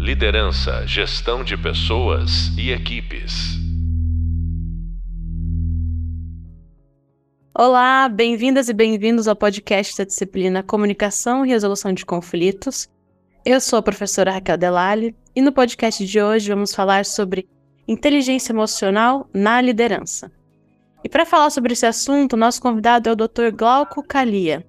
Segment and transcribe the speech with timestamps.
[0.00, 3.58] Liderança, gestão de pessoas e equipes.
[7.54, 12.88] Olá, bem-vindas e bem-vindos ao podcast da disciplina Comunicação e Resolução de Conflitos.
[13.44, 17.46] Eu sou a professora Raquel Delali e no podcast de hoje vamos falar sobre
[17.86, 20.32] inteligência emocional na liderança.
[21.04, 23.54] E para falar sobre esse assunto, nosso convidado é o Dr.
[23.54, 24.66] Glauco Calia.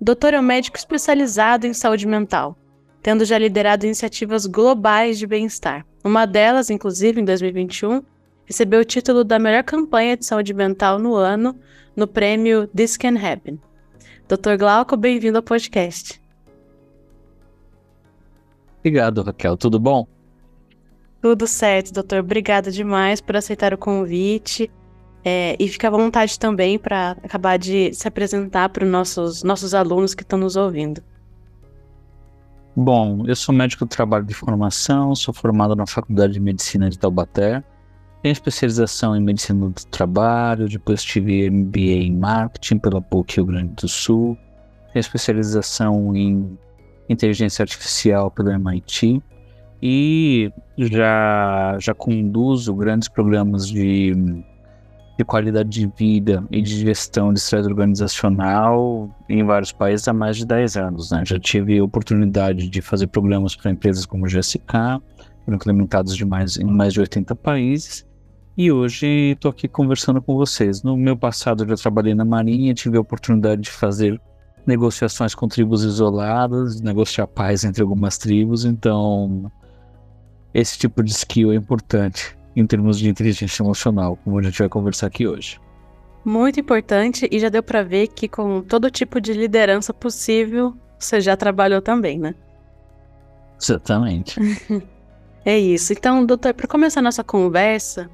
[0.00, 2.58] Doutor é um médico especializado em saúde mental,
[3.06, 5.86] tendo já liderado iniciativas globais de bem-estar.
[6.02, 8.02] Uma delas, inclusive, em 2021,
[8.44, 11.56] recebeu o título da melhor campanha de saúde mental no ano
[11.94, 13.60] no prêmio This Can Happen.
[14.26, 14.56] Dr.
[14.58, 16.20] Glauco, bem-vindo ao podcast.
[18.80, 19.56] Obrigado, Raquel.
[19.56, 20.08] Tudo bom?
[21.22, 22.18] Tudo certo, doutor.
[22.18, 24.68] Obrigada demais por aceitar o convite.
[25.24, 29.74] É, e fica à vontade também para acabar de se apresentar para os nossos, nossos
[29.74, 31.00] alunos que estão nos ouvindo.
[32.78, 36.98] Bom, eu sou médico do trabalho de formação, sou formado na Faculdade de Medicina de
[36.98, 37.64] Taubaté,
[38.22, 43.72] tenho especialização em Medicina do Trabalho, depois tive MBA em Marketing pela PUC Rio Grande
[43.72, 44.36] do Sul,
[44.92, 46.58] tenho especialização em
[47.08, 49.22] Inteligência Artificial pelo MIT
[49.82, 54.12] e já, já conduzo grandes programas de
[55.16, 60.36] de qualidade de vida e de gestão de estresse organizacional em vários países há mais
[60.36, 61.10] de 10 anos.
[61.10, 61.22] Né?
[61.24, 65.00] Já tive oportunidade de fazer programas para empresas como GSK,
[65.44, 68.06] foram implementados de mais, em mais de 80 países.
[68.58, 70.82] E hoje estou aqui conversando com vocês.
[70.82, 74.20] No meu passado eu já trabalhei na Marinha, tive a oportunidade de fazer
[74.66, 79.50] negociações com tribos isoladas, negociar paz entre algumas tribos, então
[80.52, 84.68] esse tipo de skill é importante em termos de inteligência emocional, como a gente vai
[84.68, 85.60] conversar aqui hoje.
[86.24, 91.20] Muito importante e já deu para ver que com todo tipo de liderança possível você
[91.20, 92.34] já trabalhou também, né?
[93.60, 94.40] Exatamente.
[95.44, 95.92] é isso.
[95.92, 98.10] Então, doutor, para começar nossa conversa,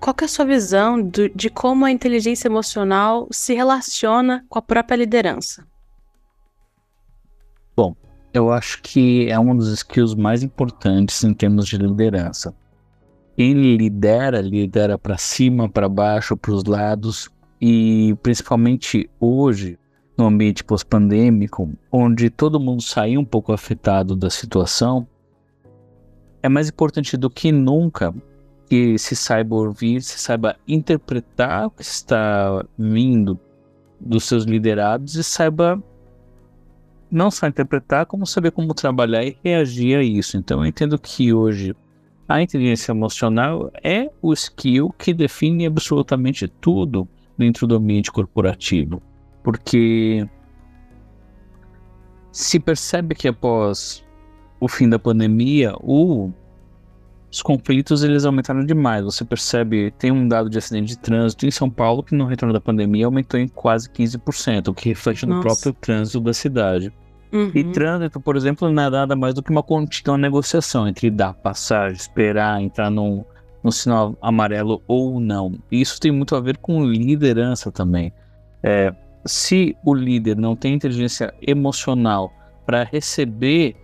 [0.00, 4.62] qual é a sua visão do, de como a inteligência emocional se relaciona com a
[4.62, 5.66] própria liderança?
[7.76, 7.94] Bom,
[8.32, 12.54] eu acho que é um dos skills mais importantes em termos de liderança.
[13.38, 19.78] Quem lidera, lidera para cima, para baixo, para os lados e principalmente hoje,
[20.16, 25.06] no ambiente pós-pandêmico, onde todo mundo saiu um pouco afetado da situação,
[26.42, 28.12] é mais importante do que nunca
[28.68, 33.38] que se saiba ouvir, se saiba interpretar o que está vindo
[34.00, 35.80] dos seus liderados e saiba
[37.08, 40.36] não só interpretar, como saber como trabalhar e reagir a isso.
[40.36, 41.72] Então eu entendo que hoje
[42.28, 47.08] a inteligência emocional é o skill que define absolutamente tudo
[47.38, 49.00] dentro do ambiente corporativo.
[49.42, 50.28] Porque
[52.30, 54.04] se percebe que após
[54.60, 56.30] o fim da pandemia, o,
[57.32, 59.04] os conflitos eles aumentaram demais.
[59.04, 62.52] Você percebe, tem um dado de acidente de trânsito em São Paulo que no retorno
[62.52, 65.36] da pandemia aumentou em quase 15%, o que reflete Nossa.
[65.36, 66.92] no próprio trânsito da cidade.
[67.32, 67.50] Uhum.
[67.54, 71.34] E trânsito, por exemplo, não é nada mais do que uma contínua negociação entre dar
[71.34, 73.24] passagem, esperar, entrar num,
[73.62, 75.58] num sinal amarelo ou não.
[75.70, 78.12] Isso tem muito a ver com liderança também.
[78.62, 78.94] É,
[79.24, 82.32] se o líder não tem inteligência emocional
[82.64, 83.76] para receber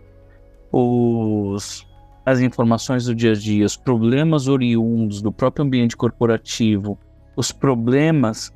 [0.73, 1.87] os,
[2.25, 6.99] as informações do dia a dia, os problemas oriundos do próprio ambiente corporativo,
[7.37, 8.53] os problemas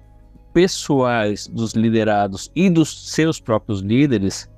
[0.52, 4.50] pessoais dos liderados e dos seus próprios líderes,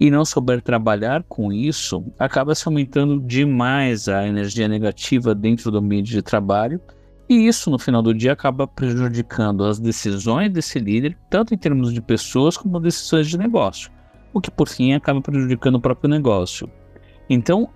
[0.00, 5.78] e não souber trabalhar com isso, acaba se aumentando demais a energia negativa dentro do
[5.78, 6.80] ambiente de trabalho.
[7.28, 11.92] E isso, no final do dia, acaba prejudicando as decisões desse líder, tanto em termos
[11.92, 13.90] de pessoas como decisões de negócio,
[14.32, 16.70] o que, por fim, acaba prejudicando o próprio negócio.
[17.28, 17.68] Então,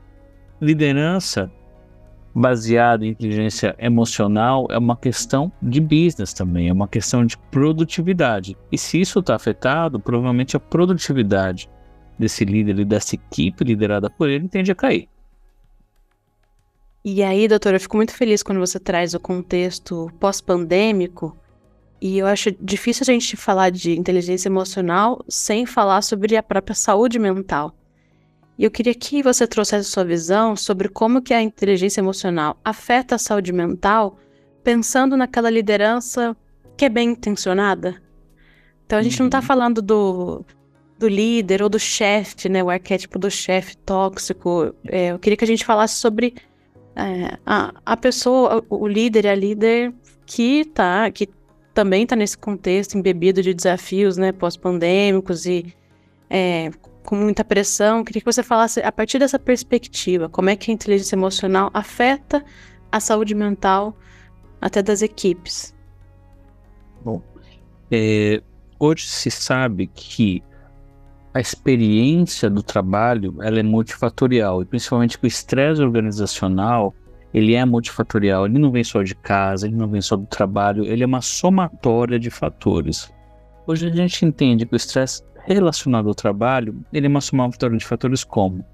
[0.61, 1.51] liderança
[2.35, 8.57] baseada em inteligência emocional é uma questão de business também, é uma questão de produtividade.
[8.71, 11.69] E se isso está afetado, provavelmente a produtividade
[12.23, 15.09] desse líder e dessa equipe liderada por ele tende a cair.
[17.05, 21.37] E aí, doutora, eu fico muito feliz quando você traz o contexto pós-pandêmico.
[22.01, 26.75] E eu acho difícil a gente falar de inteligência emocional sem falar sobre a própria
[26.75, 27.75] saúde mental.
[28.57, 33.17] E eu queria que você trouxesse sua visão sobre como que a inteligência emocional afeta
[33.17, 34.17] a saúde mental,
[34.63, 36.37] pensando naquela liderança
[36.77, 38.01] que é bem intencionada.
[38.87, 39.25] Então a gente uhum.
[39.25, 40.45] não está falando do
[41.03, 42.63] do líder ou do chefe, né?
[42.63, 44.73] O arquétipo do chefe tóxico.
[44.87, 46.35] É, eu queria que a gente falasse sobre
[46.95, 49.93] é, a, a pessoa, o líder a líder
[50.25, 51.29] que tá, que
[51.75, 54.31] também está nesse contexto embebido de desafios, né?
[54.31, 55.75] Pós-pandêmicos e
[56.31, 56.71] é,
[57.05, 58.05] com muita pressão.
[58.05, 62.45] Queria que você falasse a partir dessa perspectiva, como é que a inteligência emocional afeta
[62.93, 63.97] a saúde mental
[64.61, 65.75] até das equipes.
[67.05, 67.21] Bom,
[67.91, 68.41] é,
[68.79, 70.45] hoje se sabe que
[71.35, 76.95] a experiência do trabalho ela é multifatorial e principalmente que o estresse organizacional
[77.33, 80.85] ele é multifatorial, ele não vem só de casa, ele não vem só do trabalho,
[80.85, 83.11] ele é uma somatória de fatores.
[83.67, 87.87] Hoje a gente entende que o estresse relacionado ao trabalho, ele é uma somatória de
[87.87, 88.65] fatores como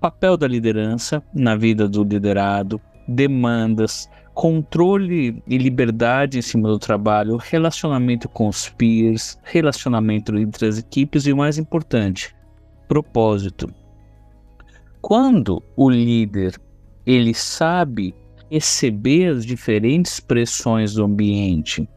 [0.00, 2.78] papel da liderança na vida do liderado,
[3.08, 10.78] demandas, controle e liberdade em cima do trabalho, relacionamento com os peers, relacionamento entre as
[10.78, 12.34] equipes e o mais importante,
[12.88, 13.72] propósito.
[15.00, 16.60] Quando o líder
[17.06, 18.14] ele sabe
[18.50, 21.88] receber as diferentes pressões do ambiente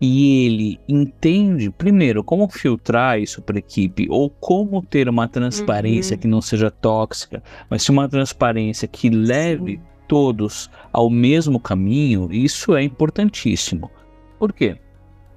[0.00, 6.14] e ele entende, primeiro, como filtrar isso para a equipe, ou como ter uma transparência
[6.14, 6.20] uhum.
[6.20, 9.91] que não seja tóxica, mas uma transparência que leve Sim.
[10.12, 13.90] Todos ao mesmo caminho, isso é importantíssimo.
[14.38, 14.76] Por quê?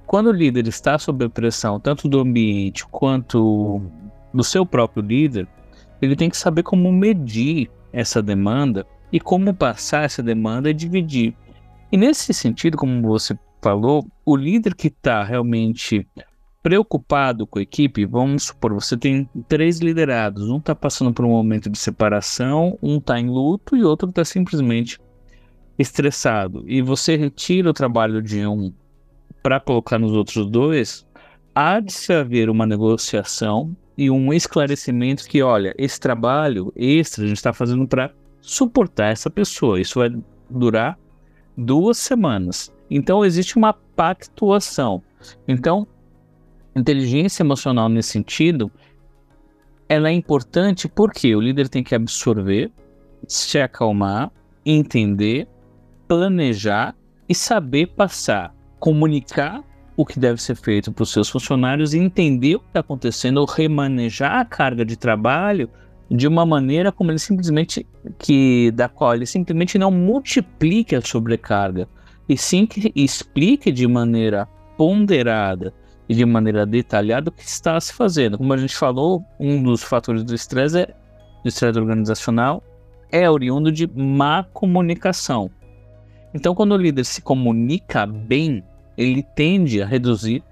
[0.05, 3.81] Quando o líder está sob pressão, tanto do ambiente quanto
[4.33, 5.47] do seu próprio líder,
[6.01, 11.33] ele tem que saber como medir essa demanda e como passar essa demanda e dividir.
[11.89, 16.05] E nesse sentido, como você falou, o líder que está realmente
[16.65, 21.29] preocupado com a equipe, vamos supor, você tem três liderados, um está passando por um
[21.29, 24.99] momento de separação, um está em luto e outro está simplesmente
[25.77, 26.63] estressado.
[26.65, 28.73] E você retira o trabalho de um
[29.43, 31.05] para colocar nos outros dois,
[31.53, 37.27] há de se haver uma negociação e um esclarecimento que, olha, esse trabalho extra a
[37.27, 38.11] gente está fazendo para
[38.41, 39.79] suportar essa pessoa.
[39.79, 40.09] Isso vai
[40.49, 40.97] durar
[41.55, 42.73] duas semanas.
[42.89, 45.03] Então existe uma pactuação.
[45.47, 45.87] Então,
[46.75, 48.71] inteligência emocional nesse sentido,
[49.87, 52.71] ela é importante porque o líder tem que absorver,
[53.27, 54.31] se acalmar,
[54.65, 55.47] entender,
[56.07, 56.95] planejar
[57.29, 59.63] e saber passar, comunicar
[59.95, 63.37] o que deve ser feito para os seus funcionários e entender o que está acontecendo,
[63.37, 65.69] ou remanejar a carga de trabalho
[66.11, 67.85] de uma maneira como ele simplesmente
[68.19, 71.87] que da qual ele simplesmente não multiplique a sobrecarga,
[72.27, 75.73] e sim que explique de maneira ponderada
[76.07, 78.37] e de maneira detalhada o que está se fazendo.
[78.37, 80.85] Como a gente falou, um dos fatores do estresse é
[81.43, 82.63] do estresse organizacional
[83.11, 85.49] é oriundo de má comunicação.
[86.33, 88.63] Então, quando o líder se comunica bem,
[88.97, 90.43] ele tende a reduzir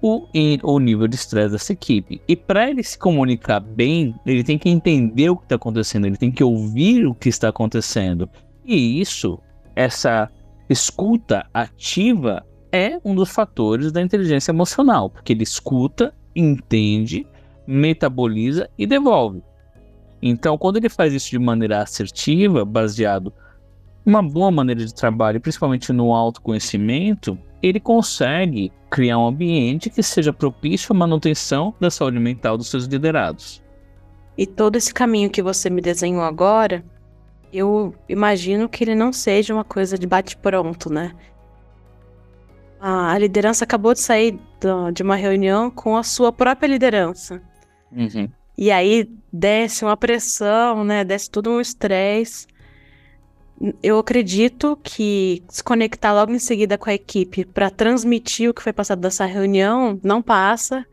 [0.00, 0.26] o,
[0.64, 2.20] o nível de estresse dessa equipe.
[2.26, 6.16] E para ele se comunicar bem, ele tem que entender o que está acontecendo, ele
[6.16, 8.28] tem que ouvir o que está acontecendo.
[8.64, 9.38] E isso,
[9.76, 10.28] essa
[10.68, 17.26] escuta ativa é um dos fatores da inteligência emocional, porque ele escuta, entende,
[17.66, 19.42] metaboliza e devolve.
[20.22, 23.32] Então, quando ele faz isso de maneira assertiva, baseado
[24.04, 30.32] uma boa maneira de trabalho, principalmente no autoconhecimento, ele consegue criar um ambiente que seja
[30.32, 33.62] propício à manutenção da saúde mental dos seus liderados.
[34.36, 36.82] E todo esse caminho que você me desenhou agora
[37.52, 41.12] eu imagino que ele não seja uma coisa de bate-pronto, né?
[42.84, 44.40] A liderança acabou de sair
[44.92, 47.40] de uma reunião com a sua própria liderança.
[47.92, 48.28] Uhum.
[48.58, 51.04] E aí desce uma pressão, né?
[51.04, 52.48] Desce todo um estresse.
[53.80, 58.62] Eu acredito que se conectar logo em seguida com a equipe para transmitir o que
[58.62, 60.84] foi passado dessa reunião não passa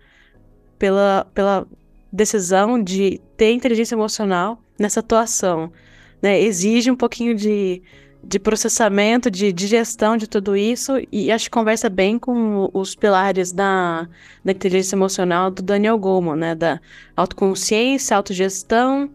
[0.78, 1.66] pela, pela
[2.14, 5.72] decisão de ter inteligência emocional nessa atuação
[6.22, 7.82] né, exige um pouquinho de,
[8.24, 13.52] de processamento, de digestão de tudo isso, e acho que conversa bem com os pilares
[13.52, 14.08] da,
[14.44, 16.82] da inteligência emocional do Daniel Goleman, né, da
[17.16, 19.10] autoconsciência, autogestão,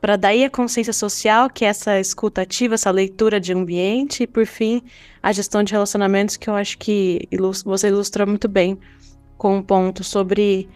[0.00, 4.26] para daí a consciência social, que é essa escuta ativa, essa leitura de ambiente, e
[4.26, 4.82] por fim,
[5.22, 8.78] a gestão de relacionamentos, que eu acho que ilustra, você ilustra muito bem
[9.36, 10.68] com um ponto sobre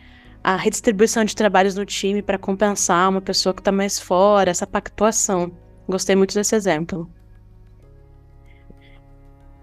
[0.43, 4.67] a redistribuição de trabalhos no time para compensar uma pessoa que está mais fora, essa
[4.67, 5.53] pactuação.
[5.87, 7.11] Gostei muito desse exemplo.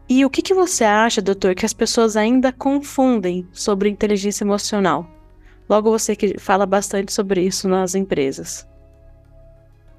[0.07, 5.07] E o que, que você acha, doutor, que as pessoas ainda confundem sobre inteligência emocional?
[5.67, 8.67] Logo você que fala bastante sobre isso nas empresas.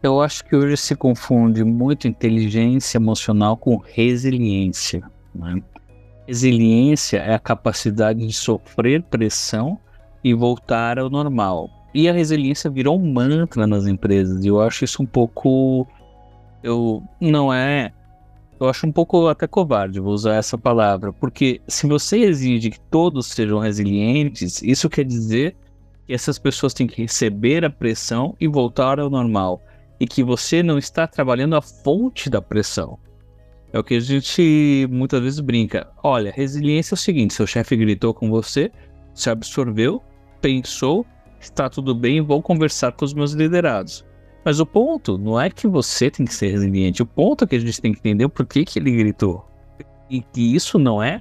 [0.02, 5.02] Eu acho que hoje se confunde muito inteligência emocional com resiliência.
[5.34, 5.60] Né?
[6.28, 9.78] Resiliência é a capacidade de sofrer pressão
[10.22, 11.68] e voltar ao normal.
[11.92, 14.44] E a resiliência virou um mantra nas empresas.
[14.44, 15.88] E eu acho isso um pouco
[16.62, 17.92] eu não é.
[18.58, 22.80] Eu acho um pouco até covarde, vou usar essa palavra, porque se você exige que
[22.80, 25.54] todos sejam resilientes, isso quer dizer
[26.06, 29.62] que essas pessoas têm que receber a pressão e voltar ao normal.
[30.00, 32.98] E que você não está trabalhando a fonte da pressão.
[33.72, 35.88] É o que a gente muitas vezes brinca.
[36.02, 38.70] Olha, resiliência é o seguinte: seu chefe gritou com você,
[39.14, 40.02] você absorveu,
[40.40, 41.04] pensou,
[41.40, 44.04] está tudo bem, vou conversar com os meus liderados.
[44.46, 47.56] Mas o ponto não é que você tem que ser resiliente, o ponto é que
[47.56, 49.44] a gente tem que entender por que, que ele gritou.
[50.08, 51.20] E que isso não é,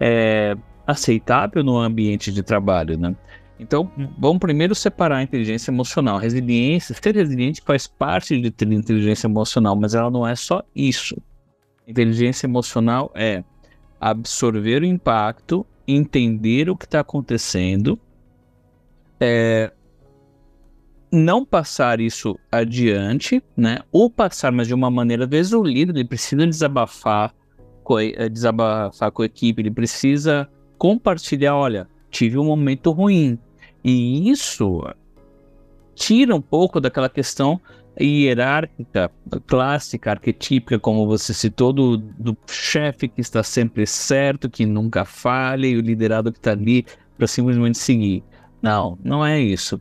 [0.00, 3.14] é aceitável no ambiente de trabalho, né?
[3.60, 6.16] Então, vamos primeiro separar a inteligência emocional.
[6.16, 11.14] Resiliência, ser resiliente faz parte de ter inteligência emocional, mas ela não é só isso.
[11.86, 13.44] Inteligência emocional é
[14.00, 18.00] absorver o impacto, entender o que está acontecendo,
[19.20, 19.70] é,
[21.12, 23.80] não passar isso adiante, né?
[23.92, 27.34] Ou passar, mas de uma maneira, às vezes o líder ele precisa desabafar
[27.84, 33.38] com, a, desabafar com a equipe, ele precisa compartilhar, olha, tive um momento ruim,
[33.84, 34.82] e isso
[35.94, 37.60] tira um pouco daquela questão
[38.00, 39.10] hierárquica,
[39.46, 45.66] clássica, arquetípica, como você citou, do, do chefe que está sempre certo, que nunca falha,
[45.66, 46.86] e o liderado que está ali
[47.18, 48.24] para simplesmente seguir.
[48.62, 49.80] Não, não é isso.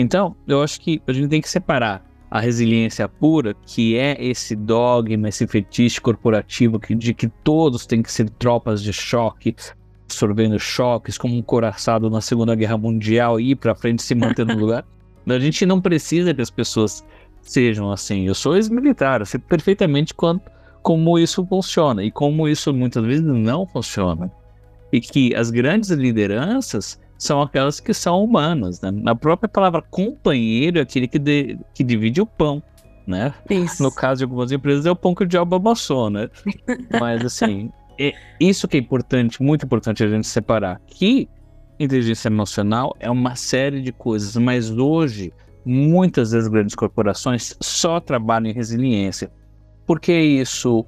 [0.00, 4.56] Então, eu acho que a gente tem que separar a resiliência pura, que é esse
[4.56, 9.54] dogma, esse fetiche corporativo que, de que todos têm que ser tropas de choque,
[10.06, 14.46] absorvendo choques, como um coraçado na Segunda Guerra Mundial e ir para frente se manter
[14.46, 14.86] no lugar.
[15.28, 17.04] A gente não precisa que as pessoas
[17.42, 18.26] sejam assim.
[18.26, 20.40] Eu sou ex-militar, eu sei perfeitamente quando,
[20.82, 24.32] como isso funciona e como isso muitas vezes não funciona.
[24.90, 28.80] E que as grandes lideranças são aquelas que são humanas.
[28.80, 28.90] Né?
[29.06, 32.62] A própria palavra companheiro é aquele que, de, que divide o pão.
[33.06, 33.34] Né?
[33.78, 36.28] No caso de algumas empresas é o pão que o diabo amassou, né?
[36.98, 40.80] Mas assim, é isso que é importante, muito importante a gente separar.
[40.86, 41.28] Que
[41.78, 45.32] inteligência emocional é uma série de coisas, mas hoje
[45.64, 49.30] muitas das grandes corporações só trabalham em resiliência,
[49.86, 50.84] porque isso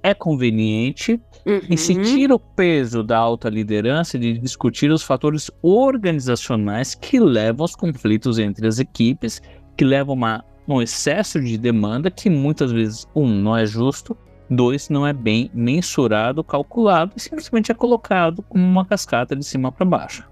[0.00, 1.60] é conveniente uhum.
[1.68, 7.64] e se tira o peso da alta liderança de discutir os fatores organizacionais que levam
[7.64, 9.42] aos conflitos entre as equipes,
[9.76, 14.16] que levam a um excesso de demanda que muitas vezes, um, não é justo
[14.50, 19.70] Dois, não é bem mensurado, calculado e simplesmente é colocado como uma cascata de cima
[19.70, 20.28] para baixo.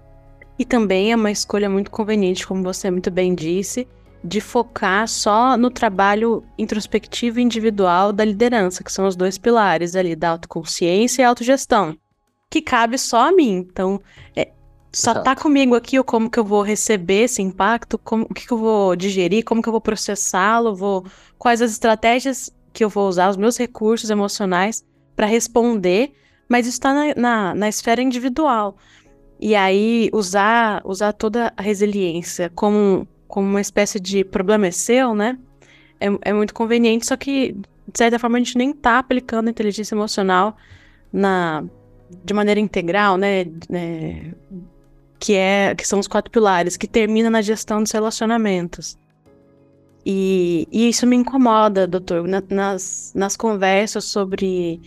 [0.57, 3.87] E também é uma escolha muito conveniente, como você muito bem disse,
[4.23, 9.95] de focar só no trabalho introspectivo e individual da liderança, que são os dois pilares
[9.95, 11.97] ali da autoconsciência e autogestão,
[12.49, 13.65] que cabe só a mim.
[13.69, 14.01] Então,
[14.35, 14.51] é,
[14.91, 15.23] só tá Exato.
[15.23, 18.51] tá comigo aqui o como que eu vou receber esse impacto, como, o que, que
[18.51, 21.05] eu vou digerir, como que eu vou processá-lo, vou
[21.37, 24.83] quais as estratégias que eu vou usar os meus recursos emocionais
[25.15, 26.13] para responder,
[26.47, 28.77] mas está na, na, na, esfera individual.
[29.39, 35.13] E aí, usar, usar toda a resiliência como, como uma espécie de problema é seu,
[35.13, 35.37] né?
[35.99, 39.95] É, é muito conveniente, só que, de certa forma, a gente nem está aplicando inteligência
[39.95, 40.55] emocional
[41.11, 41.63] na,
[42.23, 43.41] de maneira integral, né?
[43.71, 44.31] É,
[45.19, 48.97] que, é, que são os quatro pilares, que termina na gestão dos relacionamentos.
[50.05, 54.79] E, e isso me incomoda, doutor, na, nas, nas conversas sobre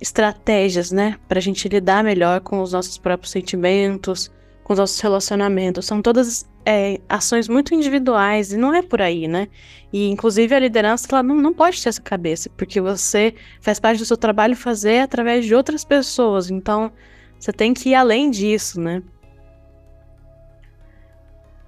[0.00, 4.30] estratégias, né, para a gente lidar melhor com os nossos próprios sentimentos,
[4.62, 5.86] com os nossos relacionamentos.
[5.86, 9.48] São todas é, ações muito individuais e não é por aí, né?
[9.92, 13.98] E inclusive a liderança ela não, não pode ter essa cabeça, porque você faz parte
[13.98, 16.50] do seu trabalho fazer através de outras pessoas.
[16.50, 16.92] Então
[17.38, 19.02] você tem que ir além disso, né?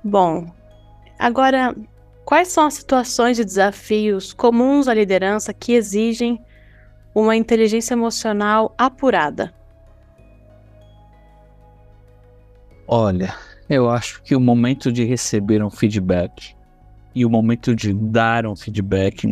[0.04, 0.52] Bom,
[1.18, 1.74] agora
[2.30, 6.40] Quais são as situações e desafios comuns à liderança que exigem
[7.12, 9.52] uma inteligência emocional apurada?
[12.86, 13.34] Olha,
[13.70, 16.56] eu acho que o momento de receber um feedback
[17.14, 19.26] e o momento de dar um feedback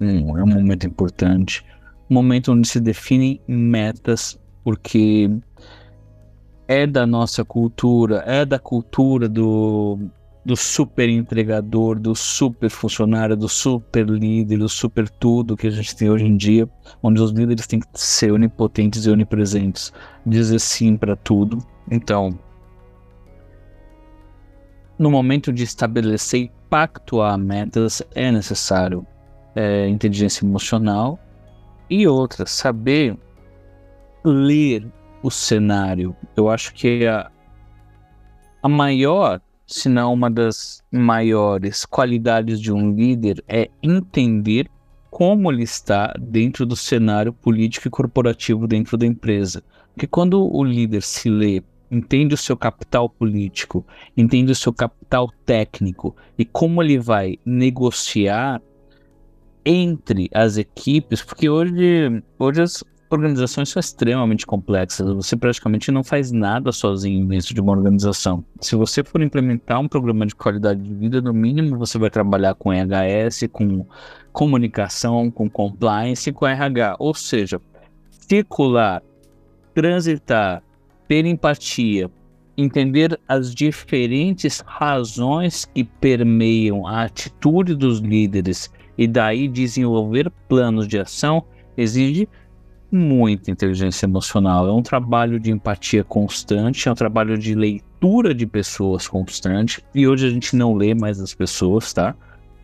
[0.00, 1.64] hum, é um momento importante.
[2.10, 5.30] Um momento onde se definem metas, porque
[6.66, 9.98] é da nossa cultura, é da cultura do,
[10.44, 15.94] do super entregador, do super funcionário, do super líder, do super tudo que a gente
[15.94, 16.68] tem hoje em dia,
[17.00, 19.92] onde os líderes têm que ser onipotentes e onipresentes,
[20.26, 21.58] dizer sim para tudo.
[21.88, 22.36] Então,
[24.98, 29.06] no momento de estabelecer e pactuar metas, é necessário
[29.54, 31.18] é, inteligência emocional
[31.88, 33.16] e outra, saber
[34.24, 34.86] ler
[35.22, 36.16] o cenário.
[36.36, 37.30] Eu acho que a,
[38.62, 44.70] a maior se não uma das maiores qualidades de um líder é entender
[45.10, 49.62] como ele está dentro do cenário político e corporativo dentro da empresa.
[49.92, 51.62] Porque quando o líder se lê
[51.94, 53.86] entende o seu capital político,
[54.16, 58.60] entende o seu capital técnico e como ele vai negociar
[59.64, 65.08] entre as equipes, porque hoje, hoje as organizações são extremamente complexas.
[65.14, 68.44] Você praticamente não faz nada sozinho dentro de uma organização.
[68.60, 72.54] Se você for implementar um programa de qualidade de vida, no mínimo você vai trabalhar
[72.54, 73.86] com EHS, com
[74.32, 76.96] comunicação, com compliance e com RH.
[76.98, 77.60] Ou seja,
[78.10, 79.02] circular,
[79.72, 80.62] transitar,
[81.08, 82.10] ter empatia,
[82.56, 90.98] entender as diferentes razões que permeiam a atitude dos líderes e daí desenvolver planos de
[90.98, 91.44] ação
[91.76, 92.28] exige
[92.90, 94.68] muita inteligência emocional.
[94.68, 99.84] É um trabalho de empatia constante, é um trabalho de leitura de pessoas constante.
[99.92, 102.14] E hoje a gente não lê mais as pessoas, tá?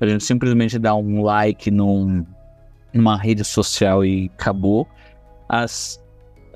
[0.00, 2.24] A gente simplesmente dá um like num,
[2.94, 4.88] numa rede social e acabou.
[5.48, 6.00] As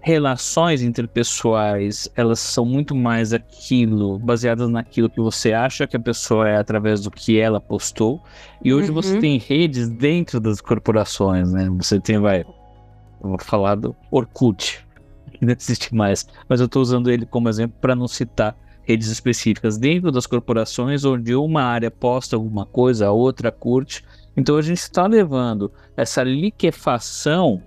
[0.05, 6.47] relações interpessoais, elas são muito mais aquilo, baseadas naquilo que você acha que a pessoa
[6.47, 8.23] é através do que ela postou.
[8.63, 8.95] E hoje uhum.
[8.95, 11.71] você tem redes dentro das corporações, né?
[11.79, 14.87] Você tem, vai, eu vou falar do Orkut,
[15.33, 19.09] que não existe mais, mas eu estou usando ele como exemplo para não citar redes
[19.09, 24.05] específicas dentro das corporações, onde uma área posta alguma coisa, a outra curte.
[24.37, 27.63] Então a gente está levando essa liquefação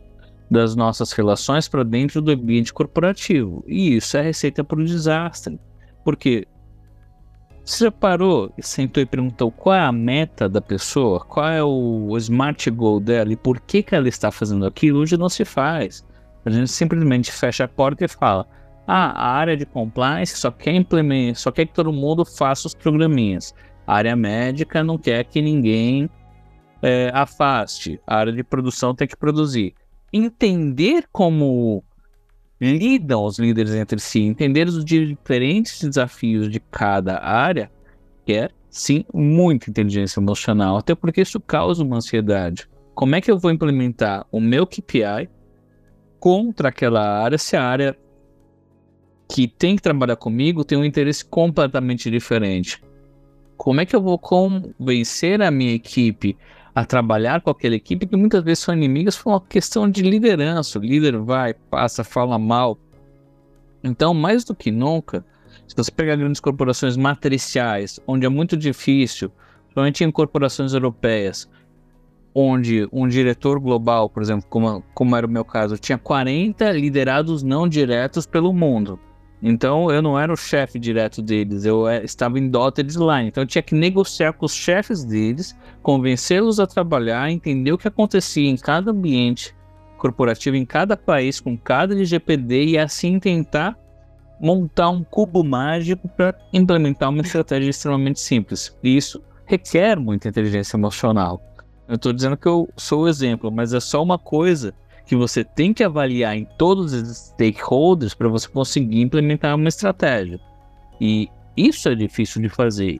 [0.50, 3.63] das nossas relações para dentro do ambiente corporativo.
[3.68, 5.60] E isso é receita para o desastre.
[6.04, 6.48] Porque
[7.66, 12.16] você já parou sentou e perguntou qual é a meta da pessoa, qual é o
[12.18, 15.00] smart goal dela e por que, que ela está fazendo aquilo?
[15.00, 16.06] Hoje não se faz.
[16.46, 18.48] A gente simplesmente fecha a porta e fala:
[18.88, 22.74] ah, a área de compliance só quer implementar, só quer que todo mundo faça os
[22.74, 23.54] programinhas.
[23.86, 26.10] A área médica não quer que ninguém
[26.82, 28.00] é, afaste.
[28.08, 29.75] A área de produção tem que produzir.
[30.12, 31.84] Entender como
[32.60, 37.72] lidam os líderes entre si, entender os diferentes desafios de cada área,
[38.26, 42.68] quer sim muita inteligência emocional, até porque isso causa uma ansiedade.
[42.96, 45.30] Como é que eu vou implementar o meu KPI
[46.20, 47.98] contra aquela área se a área
[49.30, 52.82] que tem que trabalhar comigo tem um interesse completamente diferente?
[53.56, 56.38] Como é que eu vou convencer a minha equipe
[56.78, 60.78] a trabalhar com aquela equipe que muitas vezes são inimigas por uma questão de liderança.
[60.78, 62.78] O líder vai, passa, fala mal.
[63.84, 65.26] Então, mais do que nunca,
[65.68, 69.32] se você pegar grandes corporações matriciais, onde é muito difícil,
[69.63, 71.50] principalmente em corporações europeias,
[72.32, 77.42] onde um diretor global, por exemplo, como, como era o meu caso, tinha 40 liderados
[77.42, 79.00] não diretos pelo mundo.
[79.41, 83.28] Então eu não era o chefe direto deles, eu é, estava em dotted line.
[83.28, 87.88] Então eu tinha que negociar com os chefes deles, convencê-los a trabalhar, entender o que
[87.88, 89.56] acontecia em cada ambiente
[89.97, 93.78] corporativo, em cada país, com cada LGPD e assim tentar
[94.39, 98.76] montar um cubo mágico para implementar uma estratégia extremamente simples.
[98.84, 101.41] E isso requer muita inteligência emocional.
[101.88, 104.73] Eu estou dizendo que eu sou o exemplo, mas é só uma coisa
[105.08, 110.39] que você tem que avaliar em todos os stakeholders para você conseguir implementar uma estratégia.
[111.00, 113.00] E isso é difícil de fazer.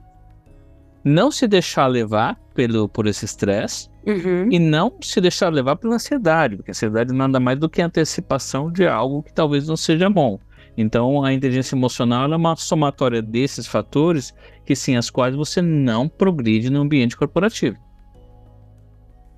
[1.04, 4.50] Não se deixar levar pelo, por esse estresse uhum.
[4.50, 7.86] e não se deixar levar pela ansiedade, porque a ansiedade nada mais do que a
[7.86, 10.40] antecipação de algo que talvez não seja bom.
[10.76, 16.08] Então, a inteligência emocional é uma somatória desses fatores que, sem as quais você não
[16.08, 17.76] progride no ambiente corporativo.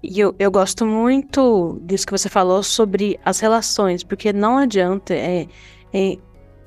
[0.03, 5.15] E eu, eu gosto muito disso que você falou sobre as relações, porque não adianta
[5.15, 5.47] é,
[5.93, 6.19] é,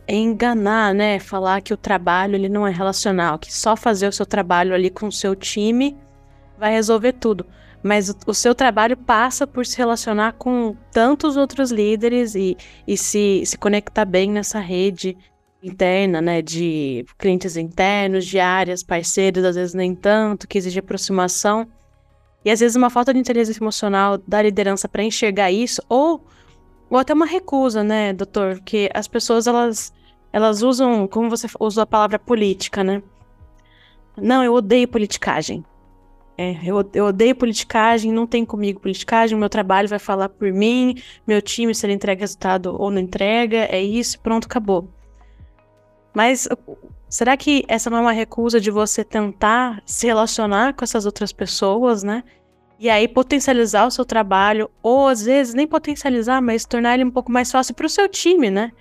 [0.08, 1.18] é, enganar, né?
[1.20, 4.90] Falar que o trabalho ele não é relacional, que só fazer o seu trabalho ali
[4.90, 5.98] com o seu time
[6.60, 7.46] vai resolver tudo.
[7.82, 12.56] Mas o, o seu trabalho passa por se relacionar com tantos outros líderes e,
[12.88, 15.18] e se, se conectar bem nessa rede
[15.62, 16.42] interna, né?
[16.42, 21.68] De clientes internos, de áreas, parceiros, às vezes nem tanto, que exige aproximação.
[22.46, 26.26] E às vezes uma falta de inteligência emocional da liderança para enxergar isso, ou,
[26.90, 28.56] ou até uma recusa, né, doutor?
[28.56, 29.94] Porque as pessoas, elas,
[30.32, 33.02] elas usam, como você usou a palavra política, né?
[34.18, 35.64] Não, eu odeio politicagem.
[36.38, 40.96] É, eu, eu odeio politicagem, não tem comigo politicagem, meu trabalho vai falar por mim,
[41.28, 44.90] meu time, se ele entrega resultado ou não entrega, é isso, pronto, acabou.
[46.14, 46.48] Mas
[47.14, 51.32] Será que essa não é uma recusa de você tentar se relacionar com essas outras
[51.32, 52.24] pessoas, né?
[52.80, 57.12] E aí potencializar o seu trabalho, ou às vezes nem potencializar, mas tornar ele um
[57.12, 58.72] pouco mais fácil para o seu time, né?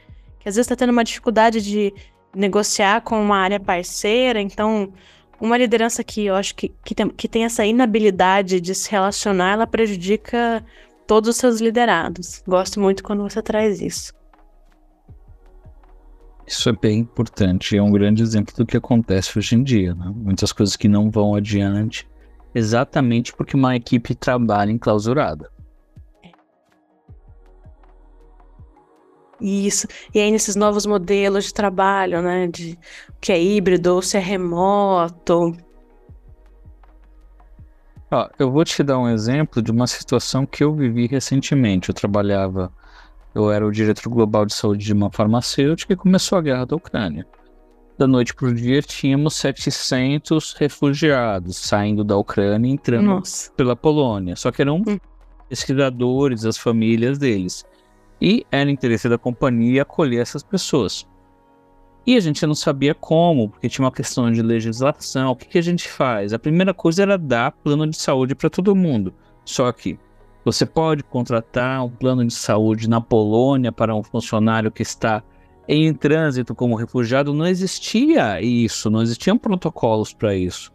[0.40, 1.92] Que às vezes está tendo uma dificuldade de
[2.34, 4.90] negociar com uma área parceira, então
[5.38, 9.52] uma liderança que eu acho que, que, tem, que tem essa inabilidade de se relacionar,
[9.52, 10.64] ela prejudica
[11.06, 12.42] todos os seus liderados.
[12.48, 14.14] Gosto muito quando você traz isso.
[16.52, 19.94] Isso é bem importante, é um grande exemplo do que acontece hoje em dia.
[19.94, 20.12] Né?
[20.14, 22.06] Muitas coisas que não vão adiante,
[22.54, 25.50] exatamente porque uma equipe trabalha enclausurada.
[29.40, 29.88] Isso.
[30.14, 32.46] E aí, nesses novos modelos de trabalho, né?
[32.46, 32.78] De
[33.18, 35.56] que é híbrido ou se é remoto.
[38.38, 41.88] Eu vou te dar um exemplo de uma situação que eu vivi recentemente.
[41.88, 42.70] Eu trabalhava,
[43.34, 46.76] eu era o diretor global de saúde de uma farmacêutica e começou a guerra da
[46.76, 47.26] Ucrânia.
[47.98, 53.52] Da noite para o dia, tínhamos 700 refugiados saindo da Ucrânia e entrando Nossa.
[53.52, 54.34] pela Polônia.
[54.36, 54.98] Só que eram hum.
[55.48, 57.64] pesquisadores, as famílias deles.
[58.20, 61.06] E era interesse da companhia acolher essas pessoas.
[62.06, 65.30] E a gente não sabia como, porque tinha uma questão de legislação.
[65.30, 66.32] O que, que a gente faz?
[66.32, 69.14] A primeira coisa era dar plano de saúde para todo mundo.
[69.44, 69.98] Só que
[70.44, 75.22] você pode contratar um plano de saúde na Polônia para um funcionário que está
[75.68, 77.32] em trânsito como refugiado.
[77.32, 80.72] Não existia isso, não existiam protocolos para isso.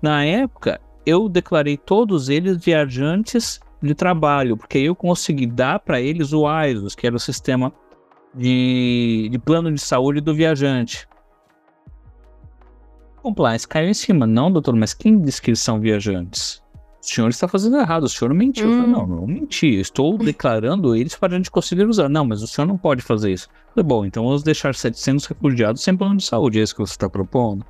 [0.00, 6.32] Na época, eu declarei todos eles viajantes de trabalho, porque eu consegui dar para eles
[6.32, 7.72] o AISOS, que era o sistema
[8.34, 11.08] de, de plano de saúde do viajante.
[13.22, 14.26] Compliance caiu em cima.
[14.26, 16.62] Não, doutor, mas quem disse que eles são viajantes?
[17.00, 18.68] O senhor está fazendo errado, o senhor mentiu.
[18.68, 18.76] Hum.
[18.76, 19.80] Falei, não, não menti.
[19.80, 22.08] Estou declarando eles para a gente conseguir usar.
[22.08, 23.48] Não, mas o senhor não pode fazer isso.
[23.74, 26.60] Falei, bom, então vamos deixar 700 refugiados sem plano de saúde.
[26.60, 27.64] É isso que você está propondo?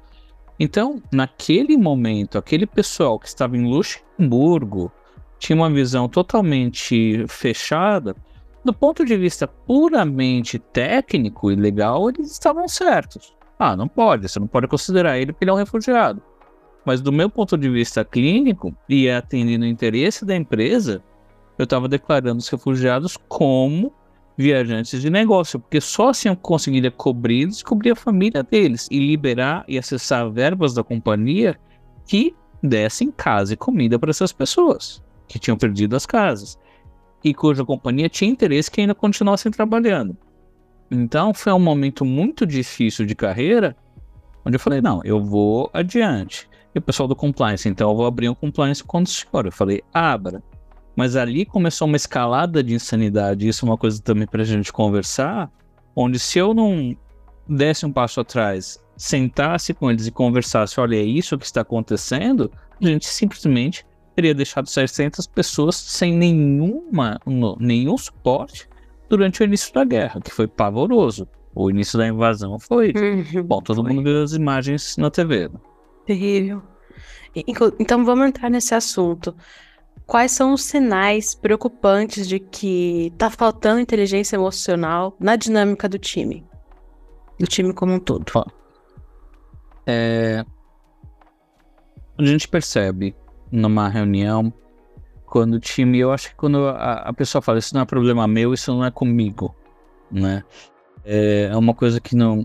[0.59, 4.93] Então, naquele momento, aquele pessoal que estava em Luxemburgo,
[5.39, 8.15] tinha uma visão totalmente fechada,
[8.63, 13.33] do ponto de vista puramente técnico e legal, eles estavam certos.
[13.59, 16.23] Ah, não pode, você não pode considerar ele porque ele é um refugiado.
[16.85, 21.03] Mas do meu ponto de vista clínico e atendendo o interesse da empresa,
[21.59, 23.93] eu estava declarando os refugiados como
[24.37, 28.99] viajantes de negócio, porque só assim eu conseguiria cobrir eles, cobrir a família deles e
[28.99, 31.61] liberar e acessar verbas da companhia
[32.07, 36.59] que dessem casa e comida para essas pessoas que tinham perdido as casas
[37.23, 40.17] e cuja companhia tinha interesse que ainda continuassem trabalhando.
[40.91, 43.77] Então foi um momento muito difícil de carreira,
[44.45, 46.49] onde eu falei, não, eu vou adiante.
[46.75, 49.47] E o pessoal do compliance, então eu vou abrir um compliance com o senhor.
[49.47, 50.43] Eu falei, abra.
[50.95, 54.73] Mas ali começou uma escalada de insanidade, isso é uma coisa também para a gente
[54.73, 55.51] conversar,
[55.95, 56.97] onde se eu não
[57.49, 62.51] desse um passo atrás, sentasse com eles e conversasse, olha, é isso que está acontecendo,
[62.81, 67.19] a gente simplesmente teria deixado 600 pessoas sem nenhuma,
[67.59, 68.69] nenhum suporte
[69.09, 71.27] durante o início da guerra, que foi pavoroso.
[71.55, 72.93] O início da invasão foi.
[73.45, 75.49] Bom, todo mundo viu as imagens na TV.
[75.49, 75.59] Né?
[76.11, 76.61] Terrível.
[77.79, 79.33] Então vamos entrar nesse assunto.
[80.05, 86.45] Quais são os sinais preocupantes de que tá faltando inteligência emocional na dinâmica do time?
[87.39, 88.25] Do time como um todo.
[89.87, 90.45] É...
[92.19, 93.15] A gente percebe
[93.53, 94.53] numa reunião,
[95.27, 98.27] quando o time, eu acho que quando a, a pessoa fala, isso não é problema
[98.27, 99.55] meu, isso não é comigo,
[100.11, 100.43] né?
[101.05, 102.45] É, é uma coisa que não.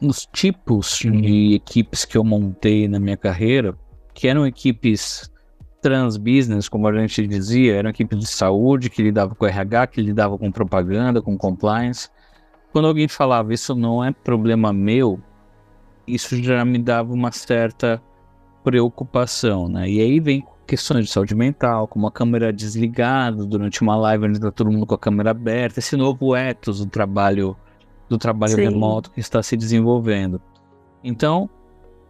[0.00, 3.76] Nos tipos de equipes que eu montei na minha carreira,
[4.12, 5.30] que eram equipes
[5.80, 10.36] trans-business, como a gente dizia, eram equipes de saúde que lidavam com RH, que lidavam
[10.36, 12.10] com propaganda, com compliance.
[12.72, 15.20] Quando alguém falava isso não é problema meu,
[16.06, 18.02] isso já me dava uma certa
[18.62, 19.88] preocupação, né?
[19.88, 24.38] E aí vem questões de saúde mental, como a câmera desligada durante uma live onde
[24.38, 27.56] está todo mundo com a câmera aberta, esse novo ethos do trabalho
[28.08, 28.62] do trabalho Sim.
[28.62, 30.40] remoto que está se desenvolvendo.
[31.02, 31.48] Então,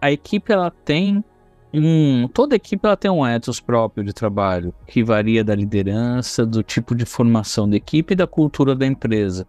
[0.00, 1.24] a equipe ela tem
[1.72, 6.62] um, toda equipe ela tem um ethos próprio de trabalho que varia da liderança, do
[6.62, 9.46] tipo de formação da equipe e da cultura da empresa.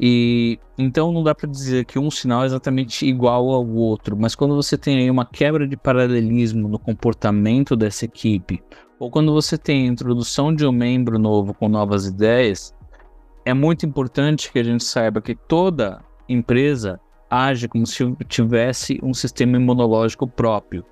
[0.00, 4.34] E então não dá para dizer que um sinal é exatamente igual ao outro, mas
[4.34, 8.62] quando você tem aí uma quebra de paralelismo no comportamento dessa equipe,
[8.98, 12.74] ou quando você tem a introdução de um membro novo com novas ideias,
[13.48, 19.14] é muito importante que a gente saiba que toda empresa age como se tivesse um
[19.14, 20.84] sistema imunológico próprio.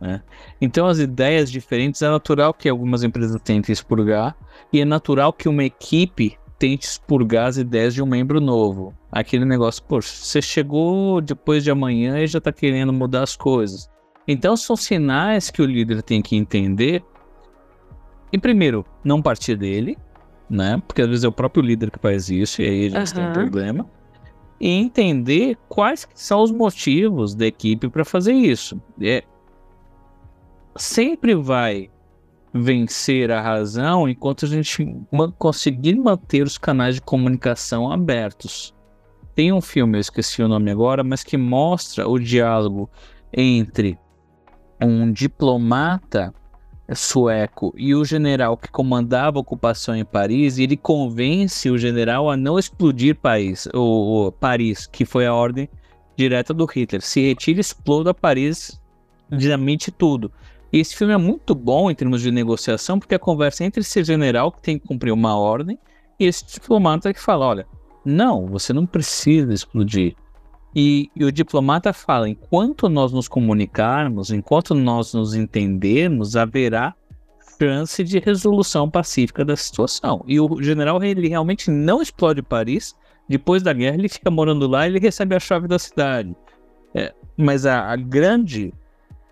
[0.00, 0.22] Né?
[0.60, 4.36] Então, as ideias diferentes é natural que algumas empresas tentem expurgar,
[4.72, 8.94] e é natural que uma equipe tente expurgar as ideias de um membro novo.
[9.10, 13.90] Aquele negócio, poxa, você chegou depois de amanhã e já está querendo mudar as coisas.
[14.28, 17.02] Então são sinais que o líder tem que entender.
[18.32, 19.98] E primeiro, não partir dele,
[20.54, 20.80] né?
[20.86, 23.14] Porque às vezes é o próprio líder que faz isso e aí a gente uhum.
[23.14, 23.86] tem um problema.
[24.60, 28.80] E entender quais são os motivos da equipe para fazer isso.
[29.00, 29.24] É,
[30.76, 31.90] sempre vai
[32.52, 34.96] vencer a razão enquanto a gente
[35.38, 38.72] conseguir manter os canais de comunicação abertos.
[39.34, 42.88] Tem um filme, eu esqueci o nome agora, mas que mostra o diálogo
[43.32, 43.98] entre
[44.80, 46.32] um diplomata
[46.92, 52.36] sueco e o general que comandava a ocupação em Paris, ele convence o general a
[52.36, 55.68] não explodir Paris, o, Paris, que foi a ordem
[56.16, 57.00] direta do Hitler.
[57.00, 58.80] Se retira, exploda Paris,
[59.30, 60.30] dinamite tudo.
[60.72, 64.04] E esse filme é muito bom em termos de negociação, porque a conversa entre esse
[64.04, 65.78] general que tem que cumprir uma ordem
[66.18, 67.66] e esse diplomata que fala, olha,
[68.04, 70.14] não, você não precisa explodir.
[70.74, 76.94] E, e, o diplomata fala: enquanto nós nos comunicarmos, enquanto nós nos entendermos, haverá
[77.58, 80.24] chance de resolução pacífica da situação.
[80.26, 82.94] E o general ele realmente não explode Paris.
[83.28, 86.34] Depois da guerra, ele fica morando lá e ele recebe a chave da cidade.
[86.94, 88.72] É, mas a, a, grande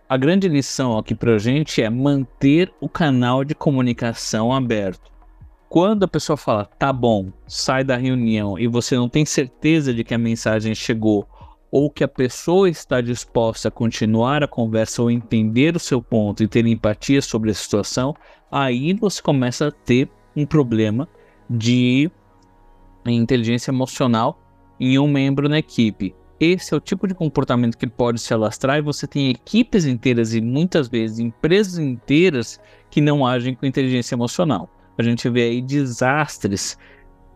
[0.08, 5.10] a grande lição aqui para a gente é manter o canal de comunicação aberto.
[5.68, 10.04] Quando a pessoa fala, tá bom, sai da reunião e você não tem certeza de
[10.04, 11.26] que a mensagem chegou
[11.72, 16.42] ou que a pessoa está disposta a continuar a conversa ou entender o seu ponto
[16.42, 18.14] e ter empatia sobre a situação,
[18.50, 21.08] aí você começa a ter um problema
[21.48, 22.10] de
[23.06, 24.38] inteligência emocional
[24.78, 26.14] em um membro na equipe.
[26.38, 30.34] Esse é o tipo de comportamento que pode se alastrar e você tem equipes inteiras
[30.34, 34.68] e muitas vezes empresas inteiras que não agem com inteligência emocional.
[34.98, 36.76] A gente vê aí desastres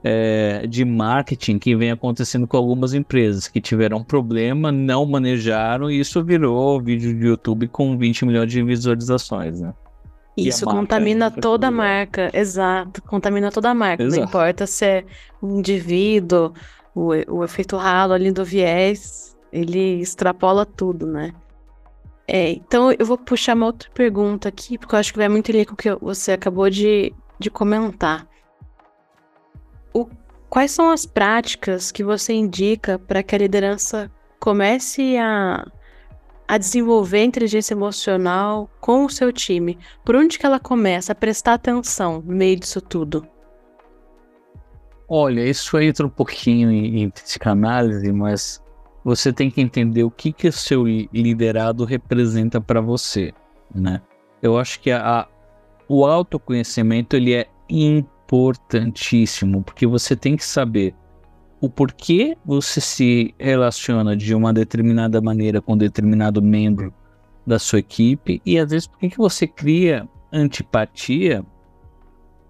[0.09, 5.99] é, de marketing que vem acontecendo com algumas empresas que tiveram problema, não manejaram e
[5.99, 9.75] isso virou vídeo de YouTube com 20 milhões de visualizações, né?
[10.37, 14.05] Isso contamina toda a marca, exato, contamina toda a marca.
[14.05, 14.21] Exato.
[14.21, 15.05] Não importa se é
[15.43, 16.53] um indivíduo,
[16.95, 21.33] o, o efeito ralo ali do viés, ele extrapola tudo, né?
[22.29, 25.51] É, então eu vou puxar uma outra pergunta aqui, porque eu acho que vai muito
[25.51, 28.29] ali com o que você acabou de, de comentar.
[30.57, 35.71] Quais são as práticas que você indica para que a liderança comece a,
[36.49, 39.79] a desenvolver inteligência emocional com o seu time?
[40.03, 43.29] Por onde que ela começa a prestar atenção no meio disso tudo?
[45.07, 48.65] Olha, isso entra um pouquinho em, em psicanálise, mas
[49.05, 53.31] você tem que entender o que que o seu liderado representa para você,
[53.75, 54.01] né?
[54.41, 55.29] Eu acho que a,
[55.87, 57.47] o autoconhecimento ele é
[58.27, 60.95] importantíssimo, porque você tem que saber
[61.61, 66.93] o porquê você se relaciona de uma determinada maneira com determinado membro
[67.47, 71.45] da sua equipe e às vezes por que você cria antipatia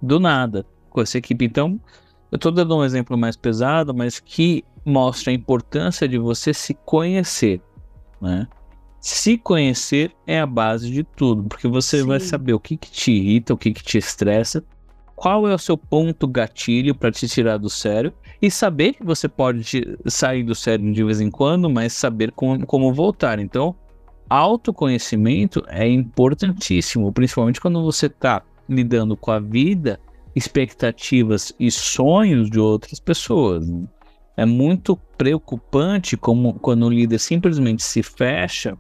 [0.01, 1.45] do nada com essa equipe.
[1.45, 1.79] Então,
[2.33, 6.75] eu estou dando um exemplo mais pesado, mas que mostra a importância de você se
[6.75, 7.61] conhecer,
[8.21, 8.49] né?
[9.01, 12.07] Se conhecer é a base de tudo, porque você Sim.
[12.07, 14.65] vai saber o que, que te irrita, o que, que te estressa,
[15.17, 19.27] qual é o seu ponto gatilho para te tirar do sério e saber que você
[19.27, 23.39] pode sair do sério de vez em quando, mas saber como, como voltar.
[23.39, 23.75] Então,
[24.29, 29.99] autoconhecimento é importantíssimo, principalmente quando você está lidando com a vida,
[30.35, 33.67] expectativas e sonhos de outras pessoas.
[33.67, 33.85] Né?
[34.37, 38.77] É muito preocupante como quando o líder simplesmente se fecha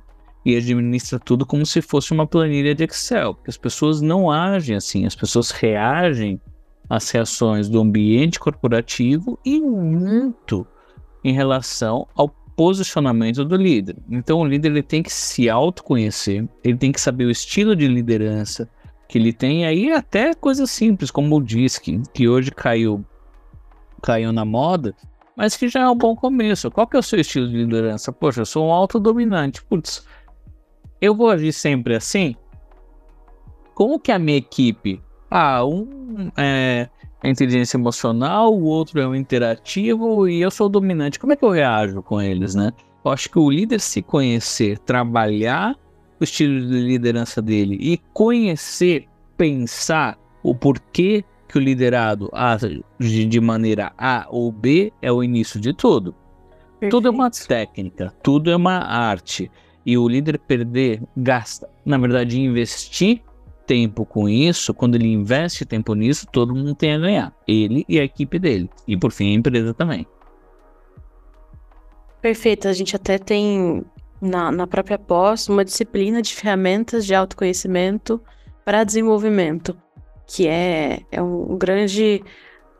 [0.47, 4.77] e administra tudo como se fosse uma planilha de Excel, porque as pessoas não agem
[4.77, 6.41] assim, as pessoas reagem
[6.89, 10.65] às reações do ambiente corporativo e muito
[11.25, 13.97] em relação ao posicionamento do líder.
[14.09, 17.89] Então o líder ele tem que se autoconhecer, ele tem que saber o estilo de
[17.89, 18.71] liderança
[19.09, 23.05] que ele tem aí até coisas simples como o DISC, que hoje caiu
[24.01, 24.95] caiu na moda,
[25.37, 26.71] mas que já é um bom começo.
[26.71, 28.13] Qual que é o seu estilo de liderança?
[28.13, 29.65] Poxa, eu sou um autodominante.
[29.65, 30.07] Putz,
[31.01, 32.35] eu vou agir sempre assim?
[33.75, 35.03] Como que a minha equipe?
[35.31, 36.89] Ah, um é,
[37.23, 41.19] é inteligência emocional, o outro é o interativo e eu sou o dominante.
[41.19, 42.73] Como é que eu reajo com eles, né?
[43.05, 45.77] Eu acho que o líder se conhecer, trabalhar
[46.21, 49.07] o estilo de liderança dele e conhecer,
[49.37, 55.61] pensar o porquê que o liderado age de maneira A ou B é o início
[55.61, 56.15] de tudo.
[56.81, 56.91] Perfeito.
[56.91, 59.51] Tudo é uma técnica, tudo é uma arte
[59.87, 63.22] e o líder perder, gasta, na verdade, investir
[63.64, 67.33] tempo com isso, quando ele investe tempo nisso, todo mundo tem a ganhar.
[67.46, 68.68] Ele e a equipe dele.
[68.87, 70.05] E por fim, a empresa também.
[72.20, 72.66] Perfeito.
[72.66, 73.85] A gente até tem
[74.20, 78.20] na, na própria pós uma disciplina de ferramentas de autoconhecimento
[78.64, 79.77] para desenvolvimento,
[80.27, 82.22] que é, é um grande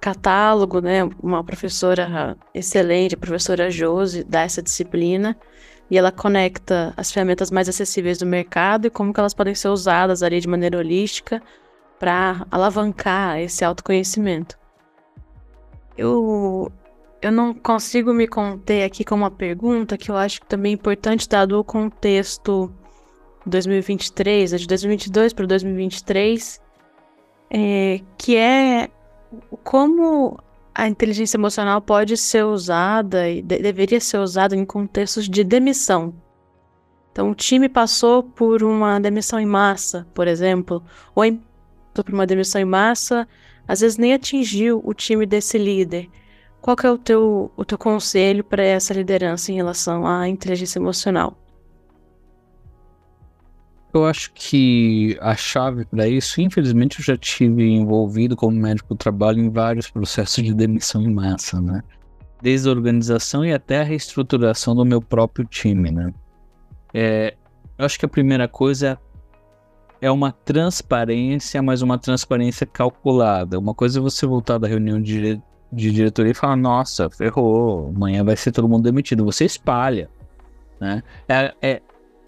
[0.01, 1.09] catálogo, né?
[1.23, 5.37] Uma professora excelente, a professora Josi, dá essa disciplina
[5.91, 9.69] e ela conecta as ferramentas mais acessíveis do mercado e como que elas podem ser
[9.69, 11.43] usadas ali de maneira holística
[11.99, 14.59] para alavancar esse autoconhecimento.
[15.97, 16.71] Eu,
[17.23, 20.75] eu não consigo me conter aqui com uma pergunta que eu acho que também é
[20.75, 22.73] importante, dado o contexto
[23.47, 26.61] 2023, é de 2022 para 2023,
[27.51, 28.91] é, que é
[29.63, 30.39] como
[30.79, 36.15] a inteligência emocional pode ser usada e de deveria ser usada em contextos de demissão.
[37.11, 40.85] Então, o time passou por uma demissão em massa, por exemplo,
[41.15, 43.27] ou passou por uma demissão em massa,
[43.67, 46.11] às vezes nem atingiu o time desse líder.
[46.61, 51.39] Qual é o teu, o teu conselho para essa liderança em relação à inteligência emocional?
[53.97, 58.99] Eu acho que a chave para isso, infelizmente, eu já tive envolvido como médico do
[58.99, 61.83] trabalho em vários processos de demissão em massa, né?
[62.43, 66.13] Desde a organização e até a reestruturação do meu próprio time, né?
[66.93, 67.35] É,
[67.79, 68.99] eu acho que a primeira coisa
[69.99, 73.59] é uma transparência, mas uma transparência calculada.
[73.59, 75.41] Uma coisa é você voltar da reunião de,
[75.73, 79.25] de diretoria e falar: nossa, ferrou, amanhã vai ser todo mundo demitido.
[79.25, 80.11] Você espalha.
[80.79, 81.03] Né?
[81.27, 81.83] É, é,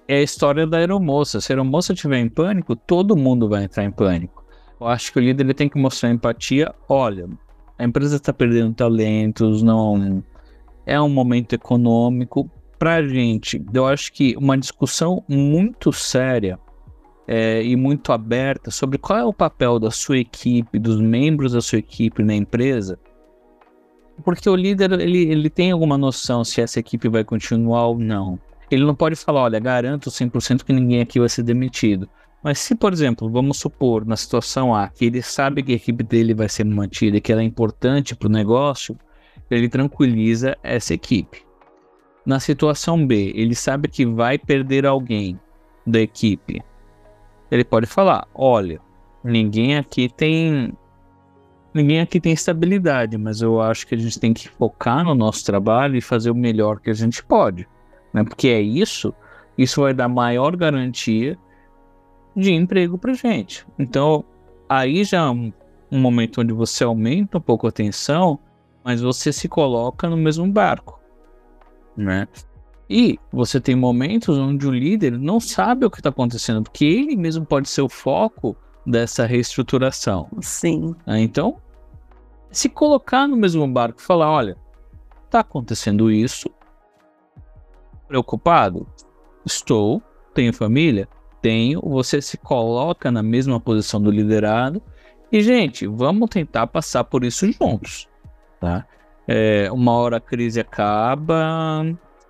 [0.08, 1.40] é a história da aeromoça.
[1.40, 4.44] Se a aeromoça estiver em pânico, todo mundo vai entrar em pânico.
[4.80, 6.74] Eu acho que o líder ele tem que mostrar empatia.
[6.88, 7.28] Olha,
[7.78, 10.24] a empresa está perdendo talentos, não
[10.86, 12.50] é um momento econômico.
[12.78, 16.58] Para gente, eu acho que uma discussão muito séria
[17.26, 21.60] é, e muito aberta sobre qual é o papel da sua equipe, dos membros da
[21.60, 22.98] sua equipe na empresa,
[24.24, 28.38] porque o líder ele, ele tem alguma noção se essa equipe vai continuar ou não.
[28.70, 32.08] Ele não pode falar, olha, garanto 100% que ninguém aqui vai ser demitido.
[32.42, 36.04] Mas se, por exemplo, vamos supor, na situação A, que ele sabe que a equipe
[36.04, 38.96] dele vai ser mantida e que ela é importante para o negócio,
[39.50, 41.44] ele tranquiliza essa equipe.
[42.24, 45.40] Na situação B, ele sabe que vai perder alguém
[45.86, 46.62] da equipe.
[47.50, 48.80] Ele pode falar: olha,
[49.24, 50.76] ninguém aqui tem.
[51.72, 55.44] Ninguém aqui tem estabilidade, mas eu acho que a gente tem que focar no nosso
[55.44, 57.66] trabalho e fazer o melhor que a gente pode
[58.18, 58.24] né?
[58.24, 59.14] Porque é isso,
[59.56, 61.38] isso vai dar maior garantia
[62.34, 63.66] de emprego para gente.
[63.78, 64.24] Então,
[64.68, 65.52] aí já é um,
[65.90, 68.38] um momento onde você aumenta um pouco a tensão,
[68.84, 71.00] mas você se coloca no mesmo barco,
[71.96, 72.28] né?
[72.90, 77.16] E você tem momentos onde o líder não sabe o que está acontecendo, porque ele
[77.16, 80.28] mesmo pode ser o foco dessa reestruturação.
[80.40, 80.94] Sim.
[81.06, 81.20] Né?
[81.20, 81.60] Então,
[82.50, 84.56] se colocar no mesmo barco e falar: olha,
[85.26, 86.48] está acontecendo isso,
[88.08, 88.86] preocupado?
[89.44, 90.02] Estou.
[90.34, 91.08] Tenho família?
[91.42, 91.80] Tenho.
[91.82, 94.82] Você se coloca na mesma posição do liderado.
[95.30, 98.08] E, gente, vamos tentar passar por isso juntos.
[98.60, 98.86] Tá?
[99.26, 101.84] É, uma hora a crise acaba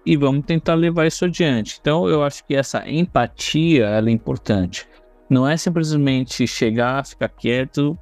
[0.05, 1.79] e vamos tentar levar isso adiante.
[1.81, 4.89] Então, eu acho que essa empatia é importante.
[5.31, 7.97] Não é simplesmente chegar, ficar quieto.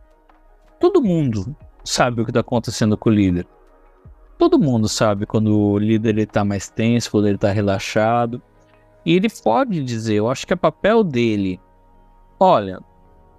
[0.80, 3.46] Todo mundo sabe o que está acontecendo com o líder.
[4.38, 8.42] Todo mundo sabe quando o líder está mais tenso, quando ele está relaxado.
[9.04, 11.60] E ele pode dizer, eu acho que é papel dele.
[12.38, 12.80] Olha,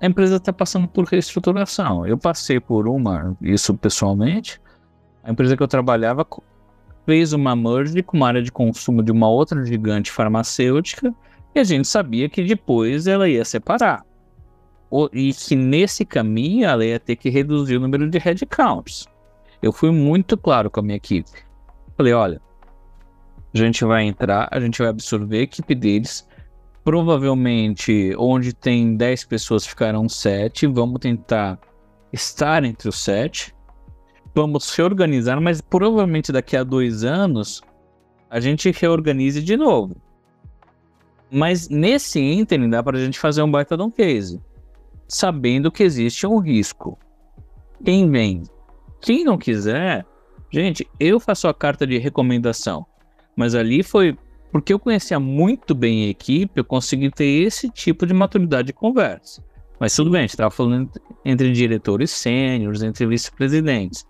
[0.01, 2.05] a empresa está passando por reestruturação.
[2.07, 4.59] Eu passei por uma, isso pessoalmente.
[5.23, 6.25] A empresa que eu trabalhava
[7.05, 11.13] fez uma merge com uma área de consumo de uma outra gigante farmacêutica
[11.53, 14.03] e a gente sabia que depois ela ia separar.
[15.13, 19.05] E que nesse caminho ela ia ter que reduzir o número de headcounts
[19.61, 21.29] eu fui muito claro com a minha equipe.
[21.95, 22.41] Falei, olha,
[23.53, 26.27] a gente vai entrar, a gente vai absorver a equipe deles.
[26.83, 30.67] Provavelmente, onde tem 10 pessoas ficarão 7.
[30.67, 31.59] Vamos tentar
[32.13, 33.53] estar entre os 7.
[34.33, 37.61] Vamos se organizar, mas provavelmente daqui a dois anos
[38.29, 39.95] a gente reorganize de novo.
[41.31, 44.41] Mas nesse ínterim dá para a gente fazer um baita de um case,
[45.07, 46.97] sabendo que existe um risco.
[47.83, 48.43] Quem vem
[49.01, 50.05] quem não quiser,
[50.51, 52.85] gente, eu faço a carta de recomendação.
[53.35, 54.17] Mas ali foi
[54.51, 58.73] porque eu conhecia muito bem a equipe, eu consegui ter esse tipo de maturidade de
[58.73, 59.43] conversa.
[59.79, 60.89] Mas tudo bem, a gente estava falando
[61.23, 64.07] entre diretores sêniores, entre vice-presidentes.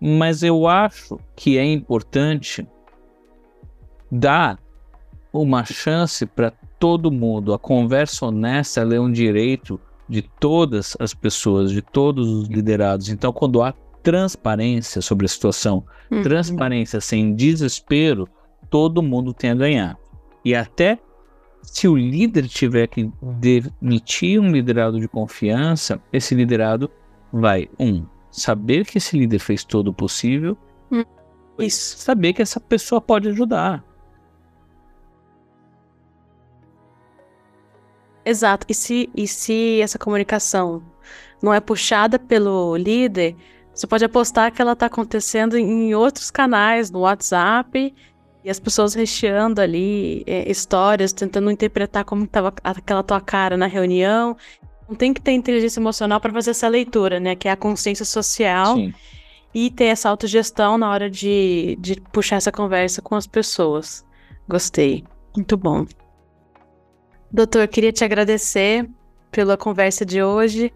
[0.00, 2.66] Mas eu acho que é importante
[4.10, 4.58] dar
[5.32, 7.54] uma chance para todo mundo.
[7.54, 13.08] A conversa honesta é um direito de todas as pessoas, de todos os liderados.
[13.08, 13.72] Então, quando há
[14.02, 16.22] transparência sobre a situação, uhum.
[16.22, 18.28] transparência sem desespero,
[18.68, 19.98] todo mundo tem a ganhar.
[20.44, 20.98] E até
[21.62, 26.90] se o líder tiver que demitir um liderado de confiança, esse liderado
[27.32, 30.56] vai, um, saber que esse líder fez todo o possível,
[30.90, 31.04] hum.
[31.58, 33.84] e saber que essa pessoa pode ajudar.
[38.24, 38.66] Exato.
[38.68, 40.82] E se, e se essa comunicação
[41.42, 43.36] não é puxada pelo líder,
[43.74, 47.94] Você pode apostar que ela está acontecendo em outros canais, no WhatsApp,
[48.44, 53.66] e as pessoas recheando ali é, histórias, tentando interpretar como estava aquela tua cara na
[53.66, 54.36] reunião.
[54.88, 57.34] Não tem que ter inteligência emocional para fazer essa leitura, né?
[57.34, 58.76] Que é a consciência social.
[58.76, 58.92] Sim.
[59.54, 64.04] E ter essa autogestão na hora de, de puxar essa conversa com as pessoas.
[64.48, 65.04] Gostei.
[65.36, 65.86] Muito bom.
[67.30, 68.88] Doutor, queria te agradecer
[69.30, 70.72] pela conversa de hoje,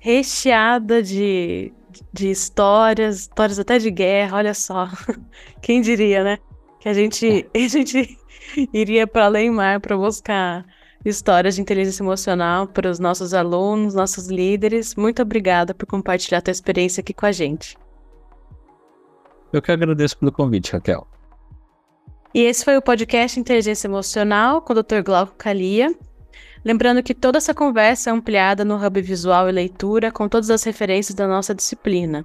[0.00, 1.72] recheada de,
[2.12, 4.88] de histórias, histórias até de guerra, olha só.
[5.60, 6.38] Quem diria, né?
[6.80, 8.18] Que a gente, a gente
[8.72, 10.64] iria para além mar para buscar
[11.04, 14.94] histórias de inteligência emocional para os nossos alunos, nossos líderes.
[14.94, 17.76] Muito obrigada por compartilhar a tua experiência aqui com a gente.
[19.52, 21.06] Eu que agradeço pelo convite, Raquel.
[22.34, 25.02] E esse foi o podcast Inteligência Emocional com o Dr.
[25.04, 25.94] Glauco Calia.
[26.64, 30.62] Lembrando que toda essa conversa é ampliada no Hub Visual e Leitura com todas as
[30.62, 32.24] referências da nossa disciplina.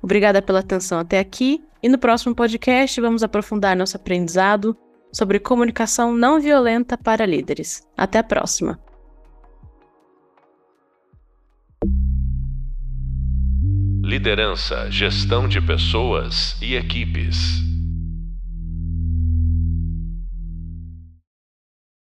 [0.00, 4.76] Obrigada pela atenção até aqui e no próximo podcast vamos aprofundar nosso aprendizado
[5.12, 7.82] sobre comunicação não violenta para líderes.
[7.96, 8.78] Até a próxima!
[14.04, 17.73] Liderança, gestão de pessoas e equipes.